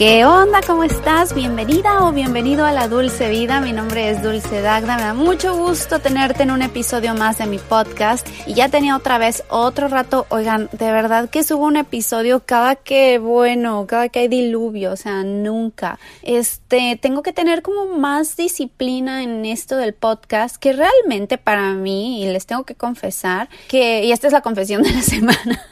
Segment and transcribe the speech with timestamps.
[0.00, 0.62] ¿Qué onda?
[0.66, 1.34] ¿Cómo estás?
[1.34, 3.60] Bienvenida o bienvenido a la Dulce Vida.
[3.60, 4.96] Mi nombre es Dulce Dagda.
[4.96, 8.26] Me da mucho gusto tenerte en un episodio más de mi podcast.
[8.46, 10.24] Y ya tenía otra vez otro rato.
[10.30, 14.92] Oigan, de verdad que subo un episodio cada que, bueno, cada que hay diluvio.
[14.92, 15.98] O sea, nunca.
[16.22, 22.24] Este, tengo que tener como más disciplina en esto del podcast que realmente para mí,
[22.24, 25.62] y les tengo que confesar que, y esta es la confesión de la semana.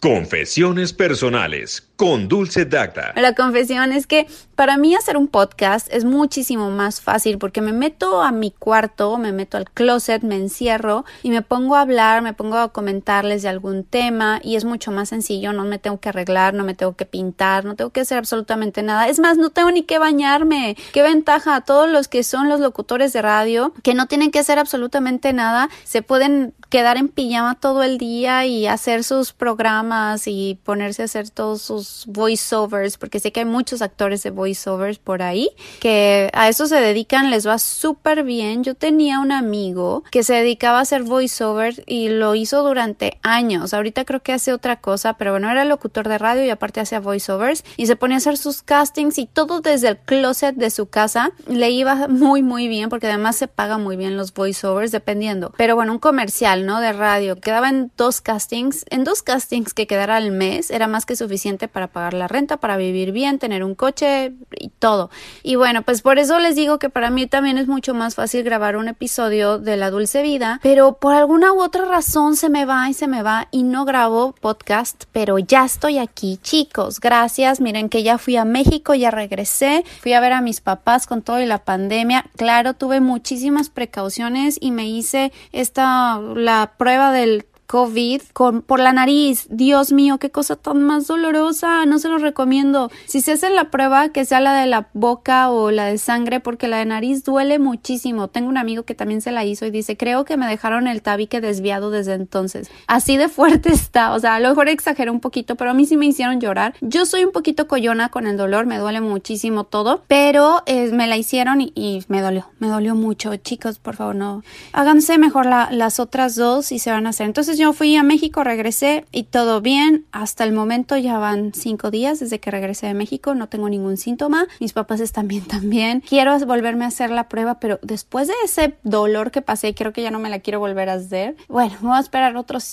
[0.00, 3.12] Confesiones personales con Dulce Dagda.
[3.28, 7.74] La confesión es que para mí hacer un podcast es muchísimo más fácil porque me
[7.74, 12.22] meto a mi cuarto, me meto al closet, me encierro y me pongo a hablar,
[12.22, 16.00] me pongo a comentarles de algún tema y es mucho más sencillo, no me tengo
[16.00, 19.08] que arreglar, no me tengo que pintar, no tengo que hacer absolutamente nada.
[19.08, 20.78] Es más, no tengo ni que bañarme.
[20.94, 24.38] Qué ventaja a todos los que son los locutores de radio que no tienen que
[24.38, 30.26] hacer absolutamente nada, se pueden quedar en pijama todo el día y hacer sus programas
[30.26, 34.98] y ponerse a hacer todos sus voiceovers, porque sé que hay muchos actores de voiceovers
[34.98, 38.64] por ahí que a eso se dedican, les va súper bien.
[38.64, 43.74] Yo tenía un amigo que se dedicaba a hacer voiceovers y lo hizo durante años.
[43.74, 47.00] Ahorita creo que hace otra cosa, pero bueno, era locutor de radio y aparte hacía
[47.00, 50.86] voiceovers y se ponía a hacer sus castings y todo desde el closet de su
[50.86, 51.32] casa.
[51.46, 55.52] Le iba muy, muy bien porque además se paga muy bien los voiceovers dependiendo.
[55.56, 56.80] Pero bueno, un comercial ¿no?
[56.80, 57.36] De radio.
[57.36, 58.84] Quedaba en dos castings.
[58.90, 62.58] En dos castings que quedara al mes era más que suficiente para pagar la renta,
[62.58, 65.10] para vivir bien, tener un coche y todo.
[65.42, 68.42] Y bueno, pues por eso les digo que para mí también es mucho más fácil
[68.42, 72.64] grabar un episodio de La Dulce Vida, pero por alguna u otra razón se me
[72.64, 77.00] va y se me va y no grabo podcast, pero ya estoy aquí, chicos.
[77.00, 77.60] Gracias.
[77.60, 81.22] Miren que ya fui a México, ya regresé, fui a ver a mis papás con
[81.22, 82.26] todo y la pandemia.
[82.36, 88.92] Claro, tuve muchísimas precauciones y me hice esta la prueba del COVID con, por la
[88.92, 89.46] nariz.
[89.50, 91.84] Dios mío, qué cosa tan más dolorosa.
[91.84, 92.90] No se lo recomiendo.
[93.04, 96.40] Si se hace la prueba, que sea la de la boca o la de sangre,
[96.40, 98.28] porque la de nariz duele muchísimo.
[98.28, 101.02] Tengo un amigo que también se la hizo y dice, creo que me dejaron el
[101.02, 102.70] tabique desviado desde entonces.
[102.86, 104.14] Así de fuerte está.
[104.14, 106.74] O sea, a lo mejor exageré un poquito, pero a mí sí me hicieron llorar.
[106.80, 111.06] Yo soy un poquito coyona con el dolor, me duele muchísimo todo, pero eh, me
[111.06, 112.46] la hicieron y, me dolió.
[112.60, 113.36] Me dolió mucho.
[113.36, 114.42] Chicos, por favor, no.
[114.72, 117.26] Háganse mejor las otras dos y se van a hacer.
[117.26, 120.06] Entonces yo fui a México, regresé y todo bien.
[120.12, 123.96] Hasta el momento ya van cinco días desde que regresé de México, no tengo ningún
[123.96, 124.46] síntoma.
[124.60, 126.00] Mis papás están bien también.
[126.08, 130.02] Quiero volverme a hacer la prueba, pero después de ese dolor que pasé, creo que
[130.02, 131.36] ya no me la quiero volver a hacer.
[131.48, 132.64] Bueno, voy a esperar otros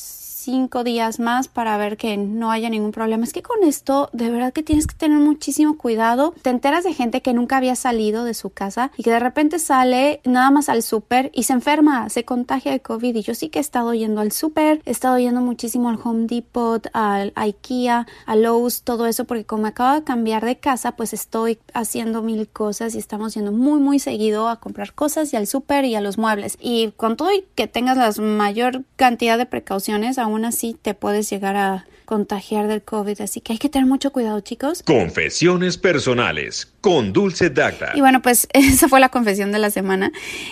[0.46, 3.24] cinco días más para ver que no haya ningún problema.
[3.24, 6.34] Es que con esto de verdad que tienes que tener muchísimo cuidado.
[6.42, 9.58] Te enteras de gente que nunca había salido de su casa y que de repente
[9.58, 13.16] sale nada más al súper y se enferma, se contagia de COVID.
[13.16, 16.28] Y yo sí que he estado yendo al súper, he estado yendo muchísimo al Home
[16.28, 21.14] Depot, al IKEA, a Lowe's, todo eso, porque como acabo de cambiar de casa, pues
[21.14, 25.48] estoy haciendo mil cosas y estamos yendo muy, muy seguido a comprar cosas y al
[25.48, 26.58] súper y a los muebles.
[26.62, 31.30] Y con todo y que tengas la mayor cantidad de precauciones, aún así te puedes
[31.30, 34.84] llegar a contagiar del COVID, así que hay que tener mucho cuidado, chicos.
[34.84, 37.92] Confesiones personales con Dulce Dacta.
[37.96, 40.12] Y bueno, pues esa fue la confesión de la semana.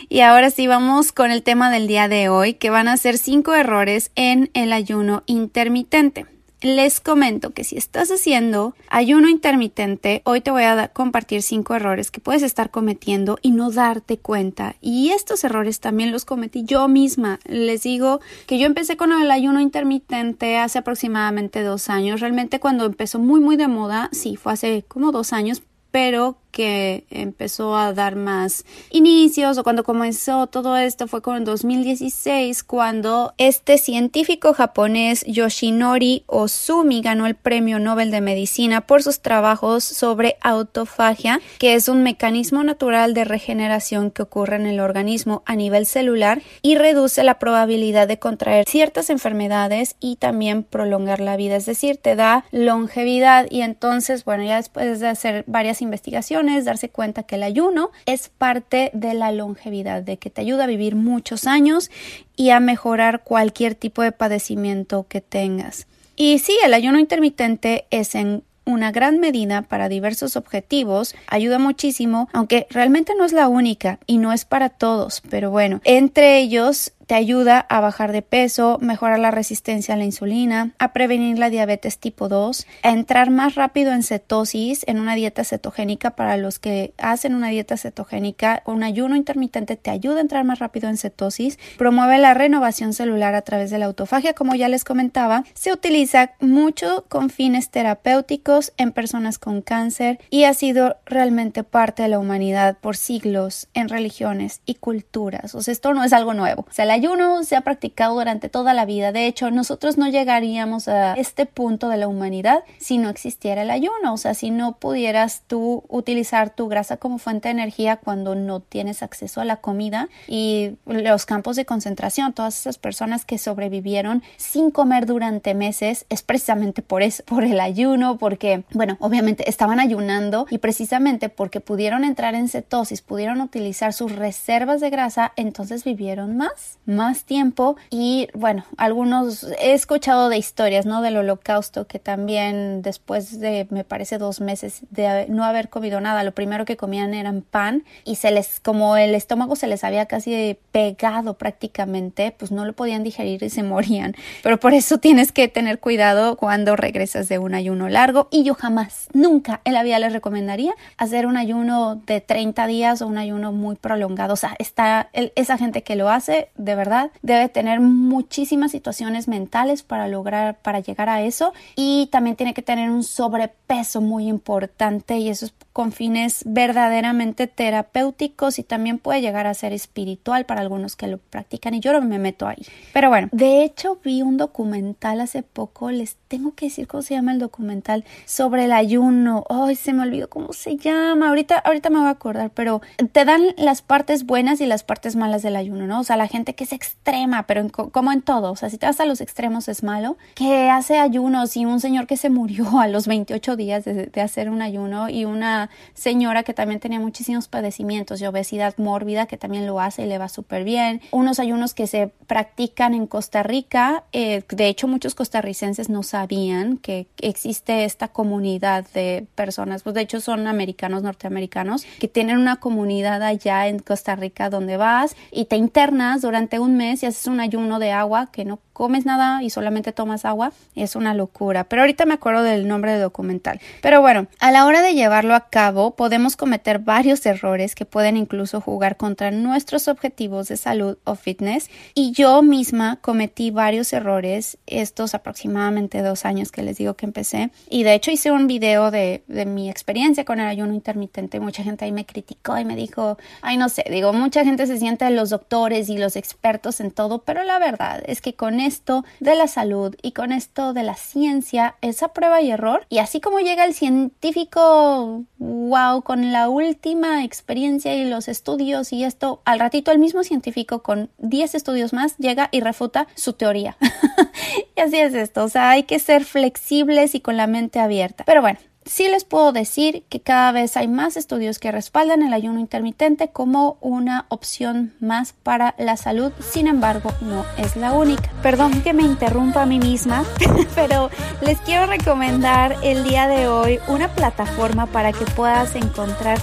[0.09, 3.17] Y ahora sí vamos con el tema del día de hoy, que van a ser
[3.17, 6.25] cinco errores en el ayuno intermitente
[6.63, 12.09] les comento que si estás haciendo ayuno intermitente, hoy te voy a compartir cinco errores
[12.09, 14.75] que puedes estar cometiendo y no darte cuenta.
[14.79, 17.39] Y estos errores también los cometí yo misma.
[17.45, 22.21] Les digo que yo empecé con el ayuno intermitente hace aproximadamente dos años.
[22.21, 27.05] Realmente cuando empezó muy muy de moda, sí, fue hace como dos años, pero que
[27.09, 33.33] empezó a dar más inicios o cuando comenzó todo esto fue con el 2016 cuando
[33.39, 40.37] este científico japonés Yoshinori Ozumi ganó el premio Nobel de Medicina por sus trabajos sobre
[40.41, 45.87] autofagia, que es un mecanismo natural de regeneración que ocurre en el organismo a nivel
[45.87, 51.65] celular y reduce la probabilidad de contraer ciertas enfermedades y también prolongar la vida, es
[51.65, 56.89] decir, te da longevidad y entonces, bueno, ya después de hacer varias investigaciones es darse
[56.89, 60.95] cuenta que el ayuno es parte de la longevidad, de que te ayuda a vivir
[60.95, 61.91] muchos años
[62.35, 65.87] y a mejorar cualquier tipo de padecimiento que tengas.
[66.15, 72.29] Y sí, el ayuno intermitente es en una gran medida para diversos objetivos, ayuda muchísimo,
[72.33, 76.93] aunque realmente no es la única y no es para todos, pero bueno, entre ellos
[77.07, 81.49] te ayuda a bajar de peso, mejorar la resistencia a la insulina, a prevenir la
[81.49, 86.59] diabetes tipo 2, a entrar más rápido en cetosis, en una dieta cetogénica para los
[86.59, 90.97] que hacen una dieta cetogénica, un ayuno intermitente te ayuda a entrar más rápido en
[90.97, 95.71] cetosis, promueve la renovación celular a través de la autofagia, como ya les comentaba, se
[95.71, 102.09] utiliza mucho con fines terapéuticos en personas con cáncer y ha sido realmente parte de
[102.09, 105.55] la humanidad por siglos en religiones y culturas.
[105.55, 106.65] O sea, esto no es algo nuevo.
[106.93, 109.11] Ayuno se ha practicado durante toda la vida.
[109.11, 113.69] De hecho, nosotros no llegaríamos a este punto de la humanidad si no existiera el
[113.69, 114.13] ayuno.
[114.13, 118.59] O sea, si no pudieras tú utilizar tu grasa como fuente de energía cuando no
[118.61, 124.23] tienes acceso a la comida y los campos de concentración, todas esas personas que sobrevivieron
[124.37, 129.79] sin comer durante meses, es precisamente por eso, por el ayuno, porque, bueno, obviamente estaban
[129.79, 135.83] ayunando y precisamente porque pudieron entrar en cetosis, pudieron utilizar sus reservas de grasa, entonces
[135.83, 141.01] vivieron más, más tiempo y, bueno, algunos he escuchado de historias, ¿no?
[141.01, 146.23] Del holocausto que también después de, me parece, dos meses de no haber comido nada,
[146.23, 150.05] lo primero que comían eran pan y se les, como el estómago se les había
[150.05, 154.15] casi pegado prácticamente, pues no lo podían digerir y se morían.
[154.41, 158.55] Pero por eso tienes que tener cuidado cuando regresas de un ayuno largo y yo
[158.55, 163.17] jamás, nunca en la vida les recomendaría hacer un ayuno de 30 días o un
[163.17, 164.33] ayuno muy prolongado.
[164.33, 169.83] O sea, está esa gente que lo hace, de verdad, debe tener muchísimas situaciones mentales
[169.83, 175.17] para lograr, para llegar a eso y también tiene que tener un sobrepeso muy importante
[175.17, 180.61] y eso es con fines verdaderamente terapéuticos y también puede llegar a ser espiritual para
[180.61, 182.63] algunos que lo practican y yo no me meto ahí.
[182.93, 187.15] Pero bueno, de hecho vi un documental hace poco, les tengo que decir cómo se
[187.15, 189.45] llama el documental sobre el ayuno.
[189.49, 191.29] Ay, se me olvidó cómo se llama.
[191.29, 192.81] Ahorita ahorita me voy a acordar, pero
[193.11, 196.01] te dan las partes buenas y las partes malas del ayuno, ¿no?
[196.01, 198.85] O sea, la gente que es extrema, pero como en todo, o sea, si te
[198.85, 202.79] vas a los extremos es malo, que hace ayunos y un señor que se murió
[202.79, 207.49] a los 28 días de, hacer un ayuno y una señora que también tenía muchísimos
[207.49, 211.01] padecimientos de obesidad mórbida que también lo hace y le va súper bien.
[211.11, 214.05] Unos ayunos que se practican en Costa Rica.
[214.13, 219.83] Eh, de hecho, muchos costarricenses no sabían que existe esta comunidad de personas.
[219.83, 224.77] Pues de hecho son americanos, norteamericanos, que tienen una comunidad allá en Costa Rica donde
[224.77, 226.21] vas y te internas
[226.59, 230.25] un mes y haces un ayuno de agua que no comes nada y solamente tomas
[230.25, 231.63] agua, es una locura.
[231.63, 233.61] Pero ahorita me acuerdo del nombre del documental.
[233.81, 238.17] Pero bueno, a la hora de llevarlo a cabo, podemos cometer varios errores que pueden
[238.17, 241.69] incluso jugar contra nuestros objetivos de salud o fitness.
[241.93, 247.51] Y yo misma cometí varios errores estos aproximadamente dos años que les digo que empecé.
[247.69, 251.39] Y de hecho hice un video de, de mi experiencia con el ayuno intermitente.
[251.39, 254.79] Mucha gente ahí me criticó y me dijo, ay, no sé, digo, mucha gente se
[254.79, 259.05] siente los doctores y los expertos en todo, pero la verdad es que con esto
[259.19, 262.85] de la salud y con esto de la ciencia esa prueba y error.
[262.89, 269.03] Y así como llega el científico, wow, con la última experiencia y los estudios y
[269.03, 273.77] esto, al ratito el mismo científico con 10 estudios más llega y refuta su teoría.
[274.75, 278.23] y así es esto, o sea, hay que ser flexibles y con la mente abierta.
[278.25, 282.33] Pero bueno, Sí les puedo decir que cada vez hay más estudios que respaldan el
[282.33, 288.29] ayuno intermitente como una opción más para la salud, sin embargo no es la única.
[288.41, 290.25] Perdón que me interrumpa a mí misma,
[290.75, 291.09] pero
[291.41, 296.39] les quiero recomendar el día de hoy una plataforma para que puedas encontrar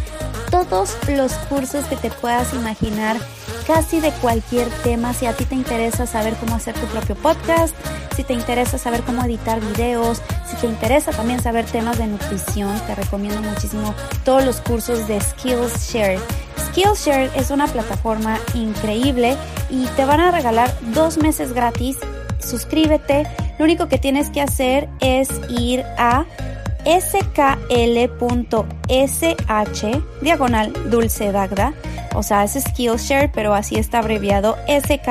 [0.51, 3.17] todos los cursos que te puedas imaginar
[3.67, 5.15] casi de cualquier tema.
[5.15, 7.75] Si a ti te interesa saber cómo hacer tu propio podcast,
[8.17, 12.79] si te interesa saber cómo editar videos, si te interesa también saber temas de nutrición,
[12.87, 16.19] te recomiendo muchísimo todos los cursos de Skillshare.
[16.59, 19.37] Skillshare es una plataforma increíble
[19.71, 21.97] y te van a regalar dos meses gratis.
[22.39, 23.27] Suscríbete.
[23.59, 26.25] Lo único que tienes que hacer es ir a
[26.85, 27.23] skl.sh
[30.23, 31.75] diagonal dulce dagda
[32.15, 35.03] o sea, es Skillshare, pero así está abreviado skl.sh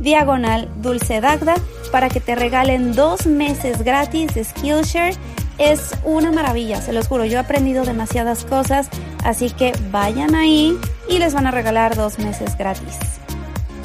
[0.00, 1.54] diagonal dulce dagda
[1.90, 5.16] para que te regalen dos meses gratis de Skillshare.
[5.58, 8.88] Es una maravilla, se los juro, yo he aprendido demasiadas cosas,
[9.24, 12.96] así que vayan ahí y les van a regalar dos meses gratis.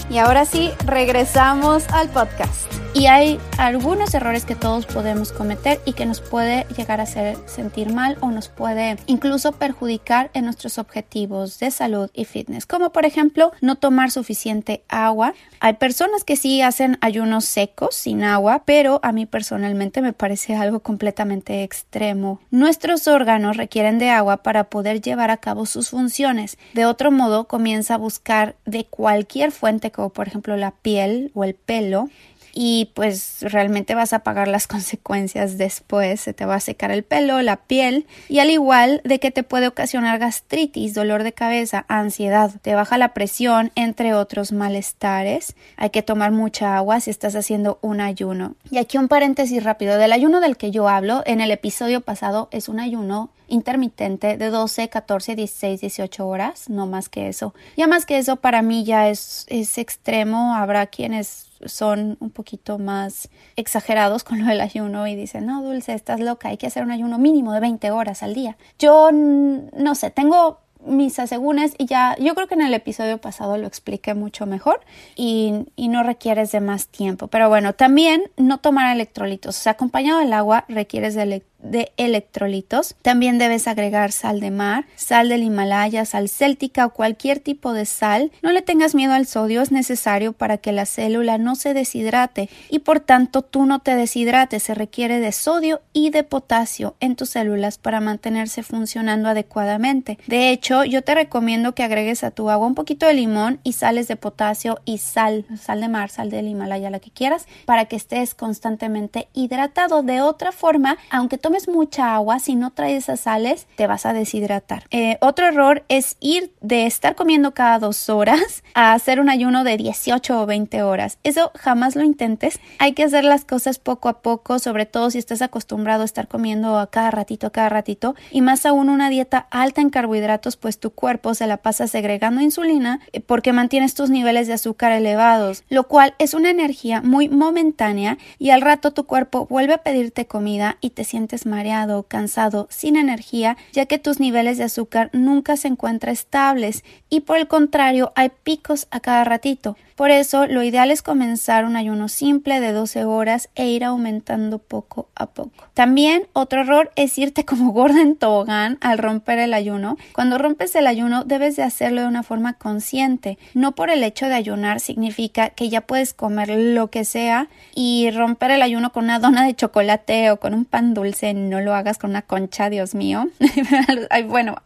[0.09, 2.84] Y ahora sí, regresamos al podcast.
[2.97, 7.35] Y hay algunos errores que todos podemos cometer y que nos puede llegar a hacer
[7.45, 12.93] sentir mal o nos puede incluso perjudicar en nuestros objetivos de salud y fitness, como
[12.93, 15.33] por ejemplo no tomar suficiente agua.
[15.59, 20.55] Hay personas que sí hacen ayunos secos sin agua, pero a mí personalmente me parece
[20.55, 22.39] algo completamente extremo.
[22.49, 26.57] Nuestros órganos requieren de agua para poder llevar a cabo sus funciones.
[26.73, 31.43] De otro modo, comienza a buscar de cualquier fuente, como por ejemplo la piel o
[31.43, 32.09] el pelo,
[32.57, 37.03] y pues realmente vas a pagar las consecuencias después, se te va a secar el
[37.03, 41.85] pelo, la piel y al igual de que te puede ocasionar gastritis, dolor de cabeza,
[41.89, 45.55] ansiedad, te baja la presión, entre otros malestares.
[45.75, 48.55] Hay que tomar mucha agua si estás haciendo un ayuno.
[48.71, 52.47] Y aquí un paréntesis rápido, del ayuno del que yo hablo en el episodio pasado
[52.51, 57.53] es un ayuno intermitente de 12, 14, 16, 18 horas, no más que eso.
[57.75, 62.77] Ya más que eso para mí ya es, es extremo, habrá quienes son un poquito
[62.77, 66.83] más exagerados con lo del ayuno y dicen, no, Dulce, estás loca, hay que hacer
[66.83, 68.57] un ayuno mínimo de 20 horas al día.
[68.79, 73.57] Yo no sé, tengo mis asegúnes y ya yo creo que en el episodio pasado
[73.57, 74.81] lo expliqué mucho mejor
[75.15, 79.71] y, y, no requieres de más tiempo pero bueno también no tomar electrolitos o sea
[79.73, 82.95] acompañado del agua requieres de de electrolitos.
[83.01, 87.85] También debes agregar sal de mar, sal del Himalaya, sal céltica o cualquier tipo de
[87.85, 88.31] sal.
[88.41, 92.49] No le tengas miedo al sodio, es necesario para que la célula no se deshidrate
[92.69, 94.63] y por tanto tú no te deshidrates.
[94.63, 100.17] Se requiere de sodio y de potasio en tus células para mantenerse funcionando adecuadamente.
[100.27, 103.73] De hecho, yo te recomiendo que agregues a tu agua un poquito de limón y
[103.73, 107.85] sales de potasio y sal, sal de mar, sal del Himalaya, la que quieras, para
[107.85, 110.03] que estés constantemente hidratado.
[110.03, 114.13] De otra forma, aunque tomes mucha agua, si no traes esas sales, te vas a
[114.13, 114.85] deshidratar.
[114.89, 119.63] Eh, otro error es ir de estar comiendo cada dos horas a hacer un ayuno
[119.63, 121.19] de 18 o 20 horas.
[121.23, 122.59] Eso jamás lo intentes.
[122.79, 126.27] Hay que hacer las cosas poco a poco, sobre todo si estás acostumbrado a estar
[126.27, 130.57] comiendo a cada ratito, a cada ratito, y más aún una dieta alta en carbohidratos,
[130.57, 134.93] pues tu cuerpo se la pasa segregando insulina eh, porque mantienes tus niveles de azúcar
[134.93, 139.83] elevados, lo cual es una energía muy momentánea y al rato tu cuerpo vuelve a
[139.83, 145.09] pedirte comida y te sientes mareado, cansado, sin energía, ya que tus niveles de azúcar
[145.11, 149.75] nunca se encuentran estables y por el contrario hay picos a cada ratito.
[149.95, 154.59] Por eso, lo ideal es comenzar un ayuno simple de 12 horas e ir aumentando
[154.59, 155.69] poco a poco.
[155.73, 159.97] También otro error es irte como gorda en tobogán al romper el ayuno.
[160.13, 163.37] Cuando rompes el ayuno debes de hacerlo de una forma consciente.
[163.53, 168.11] No por el hecho de ayunar significa que ya puedes comer lo que sea y
[168.11, 171.33] romper el ayuno con una dona de chocolate o con un pan dulce.
[171.33, 173.29] No lo hagas con una concha, Dios mío.
[174.09, 174.57] Ay, bueno,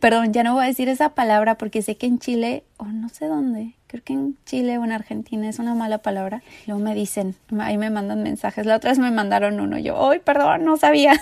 [0.00, 3.10] perdón, ya no voy a decir esa palabra porque sé que en Chile o no
[3.10, 6.42] sé dónde creo que en Chile o en Argentina es una mala palabra.
[6.66, 8.64] Luego me dicen, ahí me mandan mensajes.
[8.64, 9.78] La otra vez me mandaron uno.
[9.78, 10.64] Yo, ¡ay, perdón!
[10.64, 11.20] No sabía.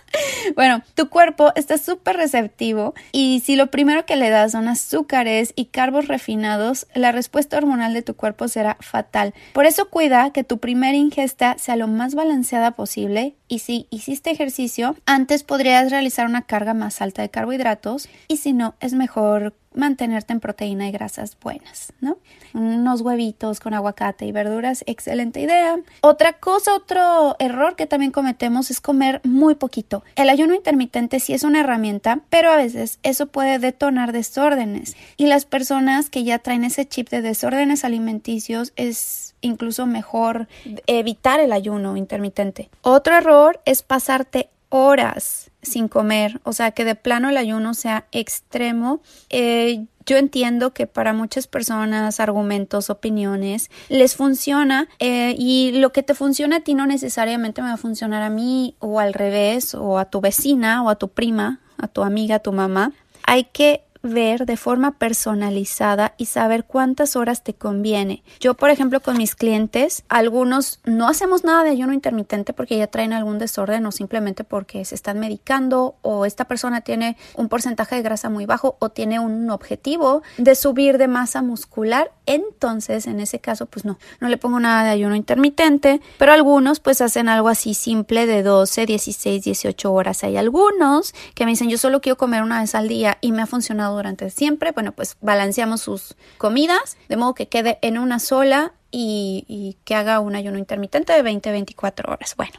[0.56, 5.52] bueno, tu cuerpo está súper receptivo y si lo primero que le das son azúcares
[5.56, 9.34] y carbos refinados, la respuesta hormonal de tu cuerpo será fatal.
[9.52, 14.30] Por eso cuida que tu primera ingesta sea lo más balanceada posible y si hiciste
[14.30, 19.54] ejercicio, antes podrías realizar una carga más alta de carbohidratos y si no, es mejor
[19.76, 22.18] mantenerte en proteína y grasas buenas, ¿no?
[22.54, 25.78] Unos huevitos con aguacate y verduras, excelente idea.
[26.00, 30.02] Otra cosa, otro error que también cometemos es comer muy poquito.
[30.16, 35.26] El ayuno intermitente sí es una herramienta, pero a veces eso puede detonar desórdenes y
[35.26, 40.48] las personas que ya traen ese chip de desórdenes alimenticios es incluso mejor
[40.86, 42.70] evitar el ayuno intermitente.
[42.82, 48.06] Otro error es pasarte horas sin comer, o sea, que de plano el ayuno sea
[48.12, 49.00] extremo.
[49.30, 56.04] Eh, yo entiendo que para muchas personas, argumentos, opiniones, les funciona eh, y lo que
[56.04, 59.74] te funciona a ti no necesariamente me va a funcionar a mí o al revés,
[59.74, 62.92] o a tu vecina o a tu prima, a tu amiga, a tu mamá.
[63.24, 68.22] Hay que ver de forma personalizada y saber cuántas horas te conviene.
[68.40, 72.86] Yo, por ejemplo, con mis clientes, algunos no hacemos nada de ayuno intermitente porque ya
[72.86, 77.96] traen algún desorden o simplemente porque se están medicando o esta persona tiene un porcentaje
[77.96, 82.12] de grasa muy bajo o tiene un objetivo de subir de masa muscular.
[82.26, 86.80] Entonces, en ese caso, pues no, no le pongo nada de ayuno intermitente, pero algunos
[86.80, 90.24] pues hacen algo así simple de 12, 16, 18 horas.
[90.24, 93.42] Hay algunos que me dicen yo solo quiero comer una vez al día y me
[93.42, 98.18] ha funcionado durante siempre, bueno, pues balanceamos sus comidas de modo que quede en una
[98.18, 102.34] sola y, que haga un ayuno intermitente de 20-24 horas.
[102.36, 102.54] Bueno,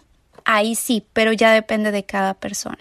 [0.46, 2.80] ahí sí, pero ya depende de cada persona.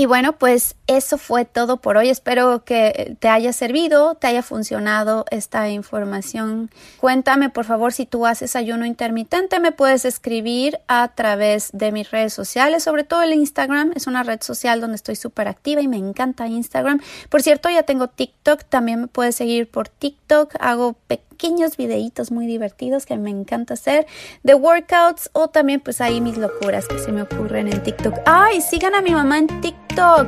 [0.00, 2.08] Y bueno, pues eso fue todo por hoy.
[2.08, 6.70] Espero que te haya servido, te haya funcionado esta información.
[7.00, 12.12] Cuéntame, por favor, si tú haces ayuno intermitente, me puedes escribir a través de mis
[12.12, 13.90] redes sociales, sobre todo el Instagram.
[13.96, 17.00] Es una red social donde estoy súper activa y me encanta Instagram.
[17.28, 20.54] Por cierto, ya tengo TikTok, también me puedes seguir por TikTok.
[20.60, 20.94] Hago
[21.38, 24.08] pequeños videitos muy divertidos que me encanta hacer
[24.42, 28.14] de workouts o también pues ahí mis locuras que se me ocurren en TikTok.
[28.26, 30.26] Ay, sigan a mi mamá en TikTok.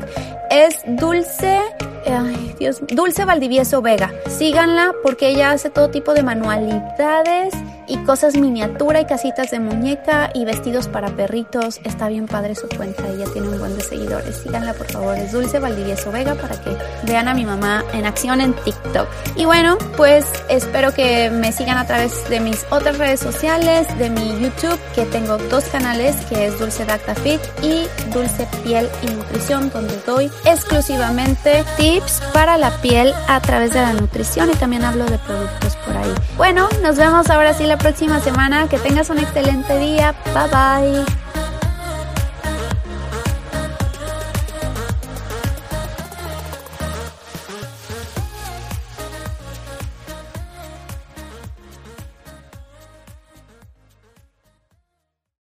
[0.53, 1.59] Es Dulce
[2.07, 4.13] Ay, Dios, Dulce Valdivieso Vega.
[4.29, 7.55] Síganla porque ella hace todo tipo de manualidades
[7.91, 11.81] y cosas miniatura y casitas de muñeca y vestidos para perritos.
[11.85, 14.37] Está bien padre su cuenta, ella tiene un buen de seguidores.
[14.37, 16.71] Síganla por favor, es Dulce Valdivieso Vega para que
[17.03, 19.09] vean a mi mamá en acción en TikTok.
[19.35, 24.09] Y bueno, pues espero que me sigan a través de mis otras redes sociales, de
[24.09, 29.11] mi YouTube, que tengo dos canales, que es Dulce Dacta Fit y Dulce Piel y
[29.11, 34.85] Nutrición, donde doy exclusivamente tips para la piel a través de la nutrición y también
[34.85, 36.15] hablo de productos por ahí.
[36.37, 38.69] Bueno, nos vemos ahora sí la próxima semana.
[38.69, 40.15] Que tengas un excelente día.
[40.35, 40.49] Bye
[41.05, 41.20] bye.